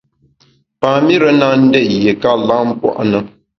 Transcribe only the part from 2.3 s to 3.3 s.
lam pua’ na.